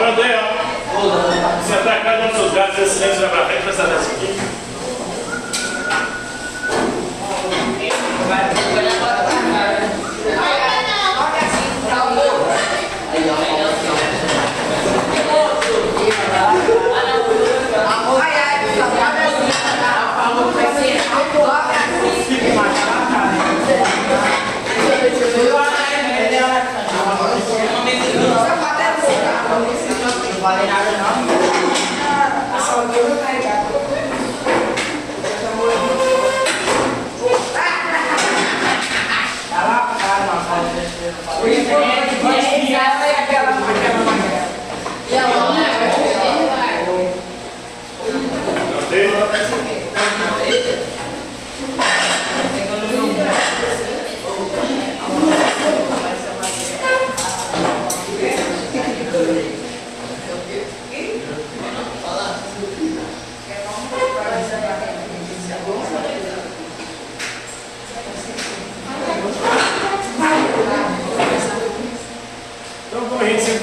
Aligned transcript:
Aí, 0.00 0.34
ó. 0.34 1.62
Sentar 1.66 2.02
cada 2.04 2.24
um 2.24 2.28
dos 2.28 2.36
seus 2.36 2.52
gatos, 2.52 2.78
esse 2.78 2.94
silêncio 2.98 3.20
vai 3.20 3.30
pra 3.30 3.46
frente, 3.46 3.62
presta 3.62 3.82
atenção 3.82 4.12
aqui. 4.12 4.67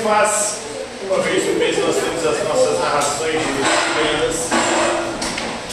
Faz, 0.05 0.57
uma 1.09 1.17
vez 1.23 1.43
por 1.45 1.55
mês 1.55 1.79
nós 1.79 1.95
temos 1.95 2.23
as 2.27 2.47
nossas 2.47 2.79
narrações 2.79 3.41
lendas, 3.97 4.35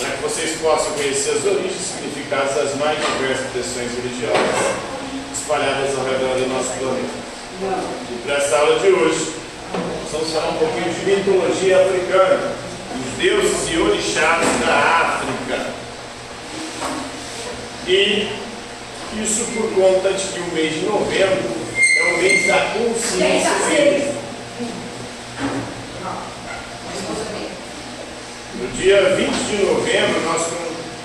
para 0.00 0.10
que 0.10 0.22
vocês 0.22 0.58
possam 0.58 0.92
conhecer 0.92 1.32
as 1.32 1.44
origens 1.44 1.74
e 1.74 1.84
significados 1.84 2.54
das 2.54 2.74
mais 2.76 2.98
diversas 2.98 3.44
expressões 3.44 3.90
religiosas 3.94 4.72
espalhadas 5.34 5.98
ao 5.98 6.04
redor 6.06 6.38
do 6.38 6.48
nosso 6.48 6.70
planeta. 6.78 7.22
E 8.10 8.22
para 8.24 8.36
essa 8.36 8.56
aula 8.56 8.80
de 8.80 8.86
hoje, 8.88 9.34
nós 9.74 10.12
vamos 10.12 10.32
falar 10.32 10.48
um 10.48 10.56
pouquinho 10.56 10.94
de 10.94 11.04
mitologia 11.04 11.82
africana, 11.82 12.52
os 12.96 13.18
deuses 13.18 13.70
e 13.70 13.78
orixás 13.78 14.46
da 14.64 15.20
África. 15.20 15.66
E 17.86 18.28
isso 19.22 19.44
por 19.52 19.70
conta 19.74 20.10
de 20.10 20.26
que 20.28 20.40
o 20.40 20.54
mês 20.54 20.72
de 20.72 20.86
novembro 20.86 21.50
é 21.98 22.14
o 22.14 22.16
mês 22.16 22.46
da 22.46 22.58
consciência 22.78 23.50
negra. 23.68 24.22
No 28.54 28.68
dia 28.82 29.14
20 29.14 29.30
de 29.30 29.64
novembro, 29.64 30.20
nós 30.22 30.42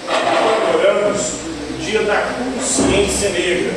comemoramos 0.08 1.22
o 1.70 1.78
Dia 1.80 2.02
da 2.02 2.33
Consciência 2.33 3.30
Negra, 3.30 3.72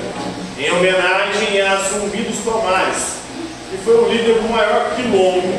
em 0.58 0.70
homenagem 0.70 1.60
a 1.60 1.76
Zumbi 1.76 2.22
dos 2.22 2.38
Palmares, 2.38 3.16
que 3.70 3.76
foi 3.84 3.94
o 3.96 4.08
líder 4.08 4.36
do 4.36 4.48
maior 4.48 4.96
quilombo, 4.96 5.52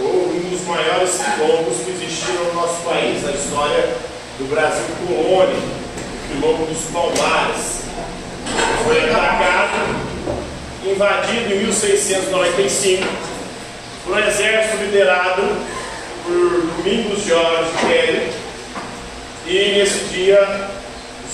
ou 0.00 0.30
um 0.34 0.50
dos 0.50 0.66
maiores 0.66 1.12
quilombos 1.12 1.76
que 1.84 1.90
existiram 1.92 2.44
no 2.46 2.54
nosso 2.54 2.82
país, 2.82 3.22
na 3.22 3.30
história 3.30 3.94
do 4.40 4.50
Brasil 4.50 4.82
colônia, 5.06 5.54
o 5.54 6.28
quilombo 6.28 6.66
dos 6.66 6.82
Palmares. 6.92 7.84
Foi 8.84 8.98
atacado, 8.98 9.94
invadido 10.84 11.54
em 11.54 11.58
1695 11.58 13.06
por 14.04 14.14
um 14.16 14.18
exército 14.18 14.82
liderado 14.82 15.73
por 16.24 16.50
Domingos 16.78 17.22
Jorge 17.24 17.70
Kelly. 17.80 18.32
E 19.46 19.78
nesse 19.78 20.04
dia, 20.06 20.70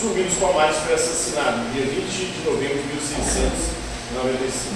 Zumbi 0.01 0.25
dos 0.25 0.39
Palmares 0.39 0.77
foi 0.78 0.95
assassinado, 0.95 1.61
dia 1.73 1.84
20 1.84 2.06
de 2.09 2.43
novembro 2.45 2.77
de 2.77 2.89
1695. 2.89 4.75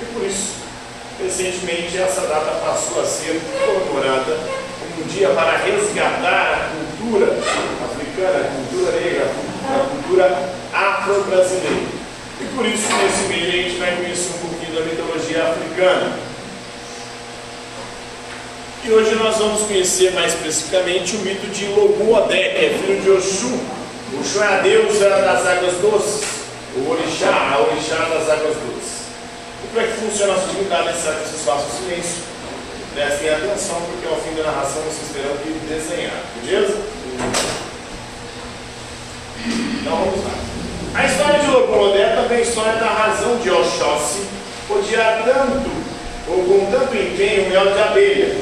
E 0.00 0.04
por 0.12 0.26
isso, 0.26 0.56
recentemente, 1.18 1.96
essa 1.98 2.20
data 2.22 2.50
passou 2.60 3.00
a 3.00 3.06
ser 3.06 3.40
comemorada 3.64 4.36
como 4.78 5.04
um 5.04 5.08
dia 5.08 5.30
para 5.30 5.56
resgatar 5.56 6.52
a 6.52 6.68
cultura 6.76 7.32
africana, 7.32 8.40
a 8.40 8.50
cultura 8.56 8.92
negra, 9.00 9.32
a 9.70 9.88
cultura 9.88 10.52
afro-brasileira. 10.74 12.00
E 12.40 12.44
por 12.54 12.66
isso, 12.66 12.88
nesse 12.92 13.24
mês, 13.28 13.48
a 13.48 13.56
gente 13.56 13.78
vai 13.78 13.96
conhecer 13.96 14.34
um 14.34 14.48
pouquinho 14.48 14.74
da 14.78 14.82
mitologia 14.84 15.48
africana. 15.48 16.29
E 18.82 18.90
hoje 18.90 19.14
nós 19.16 19.36
vamos 19.36 19.62
conhecer 19.62 20.12
mais 20.12 20.32
especificamente 20.32 21.16
o 21.16 21.18
mito 21.20 21.46
de 21.48 21.66
Loguodé, 21.66 22.48
que 22.48 22.64
é 22.64 22.78
filho 22.78 23.00
de 23.02 23.10
Oxum. 23.10 23.58
Oxum 24.18 24.42
é 24.42 24.46
a 24.46 24.58
deusa 24.60 25.10
das 25.10 25.46
águas 25.46 25.74
doces, 25.82 26.22
o 26.76 26.90
orixá, 26.90 27.28
a 27.28 27.60
orixá 27.60 27.96
das 27.96 28.28
águas 28.28 28.56
doces. 28.56 29.00
E 29.64 29.74
para 29.74 29.84
que 29.84 29.92
funcione 29.92 30.32
a 30.32 30.34
nossa 30.34 30.46
divindade, 30.48 30.88
é 30.88 30.92
necessário 30.92 31.18
que 31.20 31.28
vocês 31.28 31.42
façam 31.44 31.66
silêncio. 31.78 32.22
Prestem 32.94 33.28
atenção, 33.28 33.82
porque 33.82 34.08
ao 34.08 34.20
fim 34.20 34.34
da 34.34 34.50
narração 34.50 34.82
vocês 34.82 35.12
terão 35.12 35.36
que 35.36 35.52
desenhar, 35.68 36.22
beleza? 36.42 36.78
Então 39.46 39.96
vamos 39.96 40.24
lá. 40.24 40.50
A 40.94 41.06
história 41.06 41.38
de 41.38 41.46
também 41.46 42.38
é 42.38 42.40
a 42.40 42.40
história 42.40 42.72
da 42.80 42.86
razão 42.86 43.36
de 43.36 43.50
Oxóssi 43.50 44.40
odiar 44.70 45.22
tanto, 45.24 45.70
ou 46.28 46.44
com 46.44 46.70
tanto 46.70 46.96
empenho, 46.96 47.46
o 47.46 47.50
mel 47.50 47.72
de 47.72 47.78
abelha. 47.78 48.36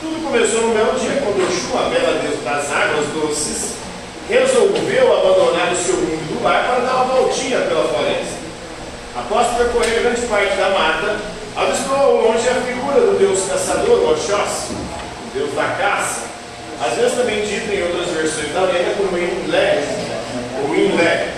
Tudo 0.00 0.17
começou 0.28 0.60
no 0.60 0.74
belo 0.74 0.92
dia, 1.00 1.22
quando 1.24 1.42
Oxum, 1.42 1.78
a 1.78 1.88
bela 1.88 2.20
deusa 2.20 2.42
das 2.44 2.70
águas 2.70 3.06
doces, 3.14 3.72
resolveu 4.28 5.16
abandonar 5.16 5.72
o 5.72 5.76
seu 5.76 5.96
mundo 5.96 6.36
do 6.36 6.44
lar 6.44 6.66
para 6.66 6.80
dar 6.80 6.94
uma 6.96 7.14
voltinha 7.14 7.60
pela 7.60 7.88
floresta. 7.88 8.36
Após 9.16 9.56
percorrer 9.56 10.02
grande 10.02 10.20
parte 10.26 10.54
da 10.54 10.68
mata, 10.68 11.16
avistou 11.56 11.96
ao 11.96 12.16
longe 12.16 12.46
a 12.46 12.60
figura 12.60 13.00
do 13.00 13.18
deus 13.18 13.40
caçador, 13.48 14.10
Oxóssi, 14.10 14.74
o 14.74 15.30
deus 15.32 15.54
da 15.54 15.64
caça, 15.78 16.20
às 16.84 16.94
vezes 16.98 17.16
também 17.16 17.42
dito 17.46 17.72
em 17.72 17.82
outras 17.84 18.08
versões 18.08 18.52
da 18.52 18.60
lenda 18.60 18.94
como 18.98 19.16
Inlé, 19.16 19.82
ou 20.62 20.74
Inlé. 20.76 21.32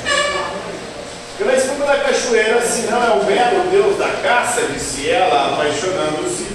Pela 1.38 1.54
espuma 1.54 1.86
da 1.86 1.96
cachoeira, 2.00 2.60
se 2.62 2.90
não 2.90 3.02
é 3.02 3.10
o 3.16 3.24
belo 3.24 3.70
deus 3.70 3.96
da 3.96 4.08
caça, 4.20 4.62
disse 4.62 5.08
ela, 5.08 5.54
apaixonando-se 5.54 6.48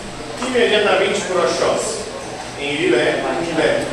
imediatamente 0.46 1.22
por 1.22 1.38
Oxóssi, 1.38 2.05
em 2.66 2.86
Ilé, 2.88 3.24
Ilé. 3.52 3.86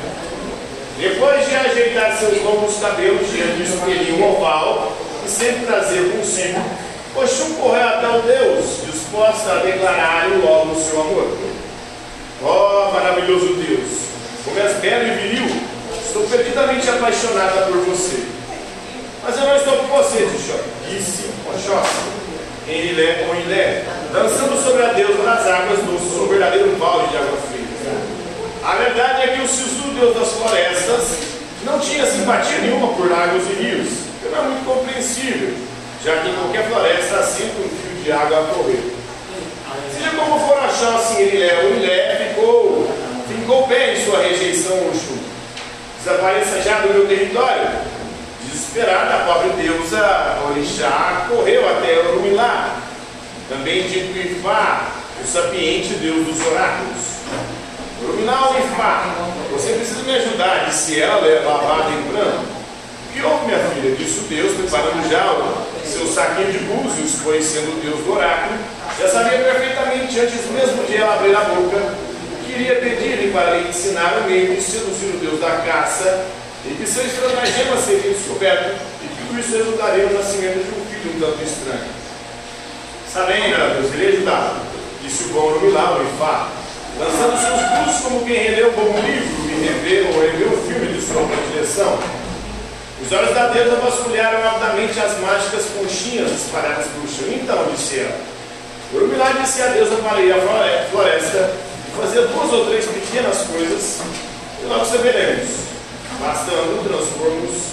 Depois 0.99 1.47
de 1.47 1.55
ajeitar 1.55 2.17
seus 2.17 2.43
longos 2.43 2.77
cabelos 2.81 3.31
diante 3.31 3.57
do 3.57 3.63
espelhinho 3.63 4.25
oval 4.25 4.97
e 5.25 5.29
sempre 5.29 5.67
trazer 5.67 6.11
consigo, 6.13 6.63
Oxum 7.15 7.55
correu 7.55 7.87
até 7.87 8.09
o 8.09 8.23
Deus, 8.23 8.65
disposta 8.91 9.53
a 9.53 9.57
declarar-lhe 9.57 10.37
logo 10.37 10.73
o 10.73 10.83
seu 10.83 11.01
amor. 11.01 11.37
Oh, 12.43 12.91
maravilhoso 12.93 13.55
Deus, 13.55 13.91
como 14.45 14.59
és 14.59 14.77
belo 14.79 15.09
e 15.09 15.11
viril, 15.11 15.47
estou 16.05 16.23
perdidamente 16.25 16.89
apaixonada 16.89 17.67
por 17.67 17.77
você. 17.85 18.23
Mas 19.23 19.37
eu 19.37 19.45
não 19.45 19.57
estou 19.57 19.77
por 19.77 20.03
você, 20.03 20.27
disse 20.89 21.31
Oxóssi, 21.47 22.09
em 22.67 22.87
Ilé, 22.87 23.27
com 23.27 23.35
Ilé, 23.35 23.85
dançando 24.13 24.61
sobre 24.63 24.83
a 24.83 24.93
deusa 24.93 25.23
das 25.23 25.47
águas 25.47 25.81
doces, 25.81 26.19
um 26.19 26.29
verdadeiro 26.29 26.75
balde 26.77 27.11
de 27.11 27.17
água 27.19 27.39
fria. 27.49 27.63
A 28.65 28.75
verdade 28.93 29.23
é 29.23 29.27
que 29.29 29.43
o 29.43 29.49
Sisu, 29.49 29.89
deus 29.99 30.15
das 30.15 30.33
florestas, 30.33 31.19
não 31.65 31.79
tinha 31.79 32.05
simpatia 32.05 32.59
nenhuma 32.59 32.89
por 32.89 33.11
lagos 33.11 33.43
e 33.51 33.63
rios, 33.63 33.89
não 34.31 34.39
é 34.39 34.43
muito 34.49 34.65
compreensível, 34.67 35.55
já 36.05 36.19
que 36.19 36.29
em 36.29 36.35
qualquer 36.35 36.69
floresta 36.69 37.17
há 37.17 37.23
sempre 37.23 37.63
um 37.63 37.69
fio 37.69 38.05
de 38.05 38.13
água 38.13 38.41
a 38.41 38.55
correr. 38.55 38.93
Seja 39.97 40.11
como 40.11 40.39
for 40.41 40.59
achar 40.59 40.97
assim 40.97 41.23
Ilé, 41.23 41.65
o 41.65 41.75
Ilé 41.75 42.29
ficou, 42.29 42.91
ficou 43.29 43.67
bem 43.67 43.95
em 43.95 44.05
sua 44.05 44.23
rejeição 44.23 44.77
ao 44.77 44.89
Oxum. 44.89 45.19
Desapareça 45.99 46.61
já 46.61 46.81
do 46.81 46.93
meu 46.93 47.07
território. 47.07 47.71
Desesperada, 48.45 49.15
a 49.15 49.25
pobre 49.25 49.63
deusa 49.63 50.39
Orixá 50.51 51.27
correu 51.31 51.67
até 51.71 51.99
Orumilá, 52.01 52.77
também 53.49 53.89
dito 53.89 54.19
Ifá, 54.19 54.89
o 55.23 55.27
sapiente 55.27 55.95
deus 55.95 56.27
dos 56.27 56.47
oráculos. 56.47 57.12
Orumilá 58.05 58.57
Ifá, 58.59 59.15
você 59.53 59.73
precisa 59.75 60.03
me 60.03 60.15
ajudar, 60.17 60.67
disse 60.69 61.01
ela, 61.01 61.21
lavada 61.45 61.91
em 61.91 62.03
branco. 62.13 62.45
Que 63.13 63.23
houve, 63.23 63.47
minha 63.47 63.59
filha? 63.59 63.95
disse 63.95 64.21
o 64.21 64.23
Deus, 64.23 64.57
preparando 64.57 65.09
já 65.11 65.33
o 65.33 65.87
seu 65.87 66.07
saquinho 66.07 66.51
de 66.51 66.59
búzios, 66.61 67.21
pois 67.23 67.45
sendo 67.45 67.77
o 67.77 67.81
Deus 67.81 68.05
do 68.05 68.15
oráculo, 68.15 68.59
já 68.99 69.09
sabia 69.09 69.39
perfeitamente 69.39 70.19
antes 70.19 70.47
mesmo 70.51 70.85
de 70.85 70.97
ela 70.97 71.15
abrir 71.15 71.37
a 71.37 71.41
boca, 71.41 71.95
queria 72.47 72.77
pedir-lhe 72.77 73.31
para 73.31 73.59
lhe 73.59 73.69
ensinar 73.69 74.19
o 74.19 74.25
meio 74.25 74.55
de 74.55 74.63
seduzir 74.63 75.15
o 75.15 75.19
Deus 75.19 75.41
da 75.41 75.51
caça, 75.67 76.27
e 76.65 76.75
que 76.75 76.87
seu 76.87 77.05
estrangeiro 77.05 77.77
seria 77.85 78.13
descoberto, 78.13 78.81
e 79.03 79.09
que 79.09 79.27
tudo 79.27 79.41
isso 79.41 79.57
resultaria 79.57 80.07
no 80.07 80.19
nascimento 80.19 80.65
de 80.65 80.71
um 80.71 80.85
filho 80.87 81.17
um 81.17 81.21
tanto 81.21 81.45
estranho. 81.45 82.03
Está 83.07 83.25
bem, 83.25 83.51
meu 83.51 83.59
Deus, 83.59 83.93
ele 83.93 84.17
ajudava, 84.17 84.57
disse 85.03 85.25
o 85.25 85.29
bom 85.29 85.53
o 85.53 85.69
Ifá, 85.69 86.49
lançando 87.03 87.37
seus 87.41 87.61
pulsos 87.71 88.05
como 88.05 88.25
quem 88.25 88.37
releu 88.37 88.71
um 88.71 88.73
bom 88.73 89.01
livro 89.01 89.51
e 89.51 89.65
revê 89.67 90.09
ou 90.09 90.21
revê 90.21 90.45
um 90.45 90.63
filme 90.67 90.93
de 90.93 91.01
sua 91.05 91.27
predileção. 91.27 91.99
Os 93.05 93.13
olhos 93.13 93.35
da 93.35 93.49
deusa 93.49 93.77
vasculharam 93.77 94.41
rapidamente 94.43 94.99
as 95.01 95.19
mágicas 95.19 95.65
conchinhas 95.77 96.31
espalhadas 96.31 96.87
pelo 96.87 97.09
chão. 97.09 97.35
Então, 97.35 97.67
disse 97.75 97.99
ela, 97.99 98.17
Urumilá 98.93 99.33
disse 99.41 99.63
a 99.63 99.67
deusa 99.69 99.97
para 99.97 100.21
ir 100.21 100.33
à 100.33 100.87
floresta 100.91 101.51
e 101.89 102.01
fazer 102.01 102.27
duas 102.29 102.53
ou 102.53 102.67
três 102.67 102.85
pequenas 102.87 103.39
coisas 103.39 104.01
e 104.63 104.67
logo 104.67 104.85
saberemos, 104.85 105.49
bastando 106.21 106.89
transformos 106.89 107.73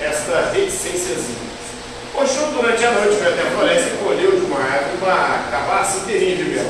esta 0.00 0.50
reticênciazinha. 0.52 1.43
Oxum, 2.16 2.52
durante 2.52 2.84
a 2.84 2.92
noite, 2.92 3.16
foi 3.16 3.32
até 3.32 3.42
a 3.42 3.50
floresta 3.50 3.88
e 3.88 4.04
colheu 4.04 4.30
de 4.30 4.46
uma 4.46 4.60
árvore 4.60 4.98
uma 5.02 5.50
cabaça 5.50 5.98
inteirinha 5.98 6.36
de 6.36 6.44
mel. 6.44 6.64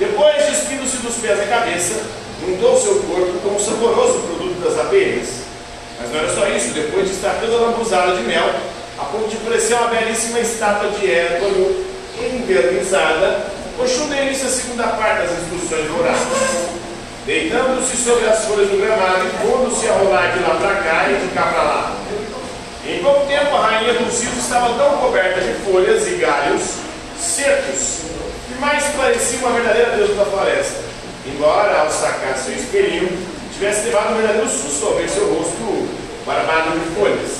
Depois, 0.00 0.46
despindo-se 0.46 0.96
dos 0.96 1.14
pés 1.16 1.38
à 1.40 1.46
cabeça, 1.46 2.02
untou 2.46 2.76
seu 2.76 2.96
corpo 3.02 3.38
com 3.38 3.54
um 3.54 3.58
saboroso 3.58 4.18
produto 4.20 4.60
das 4.62 4.78
abelhas. 4.78 5.28
Mas 6.00 6.10
não 6.10 6.18
era 6.18 6.34
só 6.34 6.48
isso, 6.48 6.74
depois 6.74 7.06
de 7.06 7.14
estar 7.14 7.38
toda 7.40 7.56
lambuzada 7.56 8.16
de 8.16 8.22
mel, 8.22 8.50
a 8.98 9.04
ponto 9.04 9.28
de 9.28 9.36
uma 9.36 9.88
belíssima 9.88 10.40
estátua 10.40 10.90
de 10.90 11.08
ébano 11.08 11.84
envernizada, 12.20 13.46
Oxum 13.78 14.08
deu 14.08 14.24
início 14.24 14.48
à 14.48 14.50
segunda 14.50 14.88
parte 14.88 15.22
das 15.22 15.38
instruções 15.38 15.88
orais. 16.00 16.18
Deitando-se 17.24 17.96
sobre 17.96 18.26
as 18.26 18.44
folhas 18.44 18.70
do 18.70 18.76
gramado 18.76 19.24
e 19.24 19.46
pondo-se 19.46 19.86
a 19.86 19.92
rolar 19.92 20.32
de 20.32 20.40
lá 20.40 20.56
para 20.56 20.74
cá 20.82 21.06
e 21.10 21.14
de 21.14 21.32
cá 21.32 21.42
para 21.42 21.62
lá. 21.62 21.97
Em 22.88 23.02
pouco 23.02 23.26
tempo, 23.26 23.54
a 23.54 23.66
rainha 23.66 23.92
dos 23.92 24.18
rios 24.18 24.38
estava 24.38 24.72
tão 24.78 24.96
coberta 24.96 25.42
de 25.42 25.52
folhas 25.62 26.08
e 26.08 26.12
galhos 26.12 26.62
secos 27.20 27.98
que 28.48 28.54
mais 28.58 28.82
parecia 28.96 29.40
uma 29.40 29.50
verdadeira 29.50 29.90
deusa 29.90 30.14
da 30.14 30.24
floresta. 30.24 30.80
Embora, 31.26 31.80
ao 31.80 31.90
sacar 31.90 32.38
seu 32.38 32.54
espelhinho, 32.54 33.10
tivesse 33.52 33.88
levado 33.88 34.14
um 34.14 34.16
verdadeiro 34.16 34.48
susto 34.48 34.86
ao 34.86 34.94
ver 34.94 35.06
seu 35.06 35.34
rosto 35.34 35.86
barbado 36.24 36.78
de 36.78 36.94
folhas. 36.94 37.32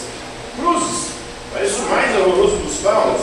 Cruzes, 0.55 1.13
parece 1.55 1.77
o 1.77 1.89
mais 1.89 2.15
horroroso 2.15 2.57
dos 2.57 2.81
faunos. 2.83 3.23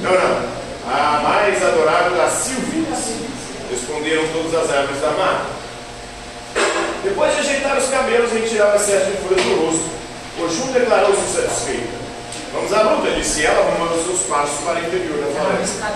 Não, 0.00 0.12
não, 0.12 0.48
a 0.86 1.20
mais 1.24 1.60
adorável 1.60 2.16
das 2.16 2.32
Silvias. 2.34 3.24
Responderam 3.68 4.22
todas 4.32 4.54
as 4.54 4.76
árvores 4.76 5.00
da 5.00 5.10
mata. 5.10 5.46
Depois 7.02 7.34
de 7.34 7.40
ajeitar 7.40 7.76
os 7.76 7.88
cabelos 7.88 8.30
e 8.30 8.36
retirar 8.36 8.72
o 8.72 8.76
excesso 8.76 9.06
de 9.06 9.16
folhas 9.16 9.44
do 9.44 9.66
rosto, 9.66 10.03
Oxum 10.38 10.72
declarou-se 10.72 11.32
satisfeita. 11.32 12.04
Vamos 12.52 12.72
à 12.72 12.82
luta, 12.82 13.10
disse 13.12 13.44
ela, 13.44 13.60
arrumando 13.60 14.04
seus 14.04 14.20
passos 14.22 14.64
para 14.64 14.80
o 14.80 14.84
interior 14.84 15.18
da 15.18 15.40
floresta. 15.40 15.94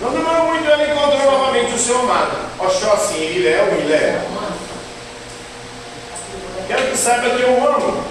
Não 0.00 0.12
demorou 0.12 0.46
muito, 0.46 0.68
ela 0.68 0.82
encontrou 0.82 1.30
novamente 1.30 1.74
o 1.74 1.78
seu 1.78 2.00
amado. 2.00 2.36
Oxóssi 2.58 3.14
em 3.14 3.36
Ilé, 3.36 3.62
o 3.62 3.80
Ilé. 3.82 4.20
Quero 6.66 6.90
que 6.90 6.96
saiba 6.96 7.30
que 7.30 7.42
eu 7.42 7.66
amo. 7.66 8.04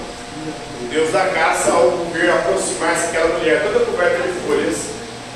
O 0.81 0.88
Deus 0.89 1.12
da 1.12 1.27
caça, 1.27 1.71
ao 1.71 1.89
ver 2.12 2.30
aproximar-se 2.30 3.07
aquela 3.07 3.38
mulher 3.38 3.63
toda 3.63 3.85
coberta 3.85 4.24
de 4.24 4.33
folhas, 4.47 4.77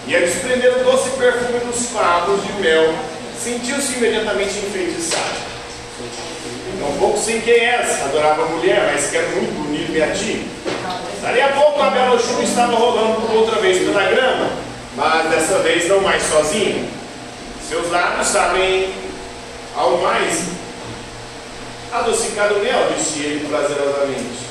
e 0.05 0.15
a 0.15 0.19
desprender 0.19 0.77
o 0.77 0.83
doce 0.83 1.09
perfume 1.11 1.59
dos 1.59 1.89
favos 1.89 2.43
de 2.45 2.53
mel, 2.53 2.93
sentiu-se 3.43 3.93
imediatamente 3.97 4.53
enfeitiçado. 6.77 6.79
Não 6.79 6.97
pouco 6.97 7.17
sem 7.17 7.41
quem 7.41 7.59
és, 7.59 8.01
adorava 8.03 8.43
a 8.43 8.45
mulher, 8.45 8.91
mas 8.93 9.09
quero 9.09 9.29
muito 9.31 9.67
unir-me 9.67 10.01
a 10.01 10.11
ti. 10.11 10.45
Dali 11.21 11.41
a 11.41 11.49
pouco 11.49 11.81
a 11.81 11.89
bela 11.89 12.19
chuva 12.19 12.43
estava 12.43 12.75
rolando 12.75 13.21
por 13.21 13.35
outra 13.35 13.59
vez 13.59 13.79
pela 13.79 14.03
grama, 14.03 14.49
mas 14.95 15.29
dessa 15.29 15.59
vez 15.59 15.87
não 15.87 16.01
mais 16.01 16.23
sozinho. 16.23 16.87
Seus 17.67 17.89
lábios 17.91 18.27
sabem 18.27 18.93
ao 19.75 19.97
mais 19.97 20.43
adocicado 21.91 22.59
mel, 22.59 22.91
disse 22.97 23.19
ele 23.19 23.47
prazerosamente. 23.47 24.47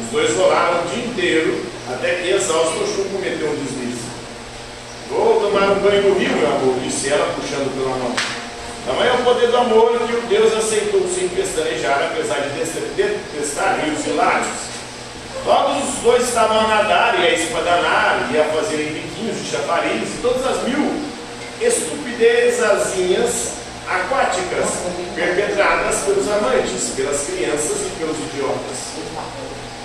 Os 0.00 0.10
dois 0.10 0.36
rolaram 0.36 0.84
o 0.84 0.88
dia 0.88 1.04
inteiro, 1.04 1.66
até 1.92 2.14
que 2.16 2.30
exausto 2.30 2.82
o 2.82 2.86
chuva 2.86 3.08
cometeu 3.10 3.50
um 3.50 3.56
deslize. 3.56 4.08
Vou 5.10 5.40
tomar 5.40 5.70
um 5.70 5.80
banho 5.80 6.02
no 6.02 6.18
rio, 6.18 6.36
meu 6.36 6.46
amor, 6.46 6.78
disse 6.80 7.08
ela, 7.08 7.34
puxando 7.34 7.74
pela 7.74 7.96
mão. 7.96 8.37
Poder 9.28 9.48
do 9.48 9.58
amor 9.58 9.92
que 10.06 10.14
o 10.14 10.22
Deus 10.22 10.56
aceitou 10.56 11.06
sem 11.06 11.28
pestanejar, 11.28 12.10
apesar 12.10 12.40
de 12.40 12.48
detestar 12.96 13.78
rios 13.84 14.06
e 14.06 14.10
lagos. 14.12 14.48
Logo 15.44 15.80
os 15.80 16.02
dois 16.02 16.26
estavam 16.26 16.58
a 16.58 16.66
nadar 16.66 17.20
e 17.20 17.26
a 17.26 17.34
espadanar 17.34 18.30
e 18.32 18.40
a 18.40 18.44
fazerem 18.44 18.86
biquinhos 18.86 19.36
de 19.36 19.50
chafariz 19.50 20.08
e 20.08 20.18
todas 20.22 20.46
as 20.46 20.62
mil 20.62 20.94
estupidezazinhas 21.60 23.52
aquáticas 23.86 24.66
perpetradas 25.14 25.96
pelos 26.06 26.26
amantes, 26.26 26.94
pelas 26.96 27.26
crianças 27.26 27.86
e 27.86 27.90
pelos 27.98 28.16
idiotas. 28.16 28.78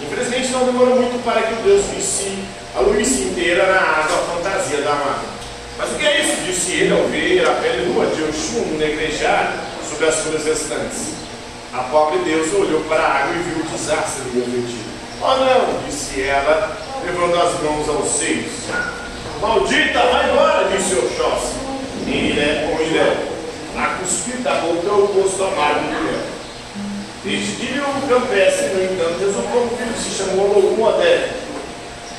Infelizmente 0.01 0.53
não 0.53 0.67
demorou 0.67 0.95
muito 0.95 1.21
para 1.25 1.41
que 1.41 1.53
o 1.53 1.63
Deus 1.63 1.83
visse 1.87 2.45
a 2.73 2.79
luz 2.79 3.19
inteira 3.19 3.67
na 3.67 3.81
água 3.81 4.19
fantasia 4.37 4.81
da 4.83 4.95
mata. 4.95 5.32
Mas 5.77 5.91
o 5.91 5.95
que 5.95 6.05
é 6.05 6.21
isso? 6.21 6.41
Disse 6.45 6.71
ele 6.71 6.93
ao 6.93 7.07
ver 7.07 7.47
a 7.47 7.51
pele 7.55 7.85
nua 7.87 8.05
de 8.07 8.23
Oxum 8.23 8.77
negrejar 8.77 9.55
sobre 9.89 10.07
as 10.07 10.15
folhas 10.15 10.45
restantes. 10.45 11.13
A 11.73 11.79
pobre 11.83 12.19
deusa 12.19 12.55
olhou 12.57 12.81
para 12.81 13.01
a 13.01 13.23
água 13.23 13.35
e 13.35 13.43
viu 13.43 13.63
o 13.63 13.67
desastre 13.69 14.23
do 14.23 14.35
meu 14.35 14.61
vestido. 14.61 14.93
Oh 15.21 15.35
não, 15.37 15.87
disse 15.87 16.21
ela, 16.21 16.77
levando 17.03 17.35
as 17.41 17.61
mãos 17.63 17.89
aos 17.89 18.09
seios. 18.09 18.51
Maldita, 19.41 19.99
vai 19.99 20.29
embora, 20.29 20.69
disse 20.69 20.95
Oxóssi. 20.95 21.55
E 22.05 22.31
Ilé 22.31 22.67
com 22.67 22.83
Ilé, 22.83 23.17
a 23.77 23.87
cuspir 23.97 24.37
da 24.41 24.55
boca 24.55 24.93
o 24.93 25.07
gosto 25.07 25.43
amargo 25.43 25.87
do 25.87 26.03
mel. 26.03 26.33
Este 27.25 27.65
dia 27.65 27.81
o 27.81 28.07
no 28.73 28.83
entanto, 28.83 29.19
resultou 29.19 29.63
um 29.63 29.77
filho 29.77 29.93
que 29.93 30.03
se 30.03 30.17
chamou 30.17 30.51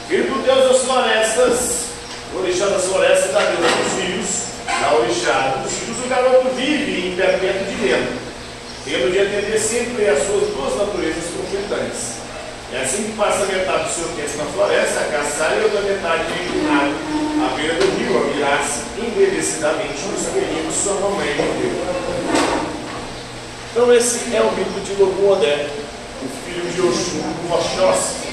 filho 0.08 0.24
do 0.24 0.42
deus 0.42 0.70
das 0.70 0.82
florestas, 0.82 1.84
o 2.32 2.38
orixá 2.38 2.66
das 2.66 2.84
florestas 2.84 3.32
da 3.32 3.40
deusa 3.40 3.76
dos 3.76 4.02
rios, 4.02 4.26
da 4.80 4.94
orixá 4.94 5.60
dos 5.62 5.72
rios, 5.72 6.04
o 6.04 6.08
garoto 6.08 6.48
vive 6.56 7.08
em 7.08 7.16
perpétuo 7.16 7.66
dilema, 7.76 8.06
tendo 8.84 9.12
de 9.12 9.18
atender 9.18 9.53
sempre 9.64 10.06
às 10.08 10.26
suas 10.26 10.48
duas 10.52 10.76
naturezas 10.76 11.24
conflitantes. 11.36 12.22
É 12.72 12.82
assim 12.82 13.04
que 13.04 13.12
passa 13.12 13.46
metade 13.46 13.84
do 13.84 13.94
seu 13.94 14.08
tempo 14.08 14.36
na 14.36 14.44
floresta, 14.46 15.00
a 15.00 15.04
caçar 15.04 15.56
e 15.56 15.62
outra 15.62 15.80
metade 15.80 16.24
inclinado 16.32 16.94
à 17.44 17.56
beira 17.56 17.74
do 17.74 17.86
rio, 17.96 18.18
a 18.18 18.24
mirar-se 18.34 18.80
envelhecidamente 18.98 20.02
nos 20.06 20.26
perigos 20.28 20.74
sua 20.74 20.94
mamãe 20.94 21.34
morreu. 21.36 21.72
Então 23.70 23.94
esse 23.94 24.34
é 24.34 24.40
o 24.40 24.52
mito 24.52 24.80
de 24.80 25.00
Logumodé, 25.00 25.68
o 26.22 26.28
filho 26.44 26.70
de 26.70 26.80
Oxum, 26.80 27.22
Oxóssi. 27.50 28.24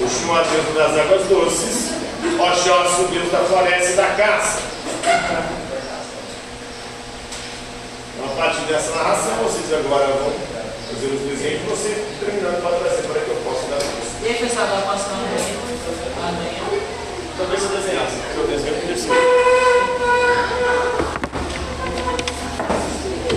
Oxum, 0.00 0.34
a 0.34 0.42
deusa 0.42 0.72
das 0.72 0.98
águas 0.98 1.26
doces, 1.26 1.90
Oxóssi, 2.38 3.02
o 3.02 3.08
deus 3.08 3.32
da 3.32 3.38
floresta 3.38 3.90
e 3.90 3.96
da 3.96 4.06
caça. 4.14 4.58
Uma 8.18 8.28
parte 8.36 8.60
dessa 8.62 8.90
narração, 8.92 9.34
vocês 9.44 9.72
agora 9.72 10.06
vão 10.06 10.47
fazer 10.98 11.14
os 11.14 11.20
desenhos 11.20 11.62
você 11.68 12.04
terminando 12.18 12.60
para 12.60 12.76
trazer 12.76 13.02
para 13.02 13.20
é 13.20 13.24
que 13.24 13.30
eu 13.30 13.36
possa 13.44 13.68
dar 13.68 13.78
isso 13.78 14.18
E 14.20 14.26
aí, 14.26 14.34
pessoal, 14.34 14.66
vai 14.66 14.82
passando 14.82 15.14
amanhã? 15.14 16.48
Talvez 17.38 17.62
eu 17.62 17.68
desenhasse, 17.68 18.16
porque 18.16 18.40
eu 18.40 18.46
desenho 18.48 18.74
eu 18.74 18.80
queria. 18.80 19.27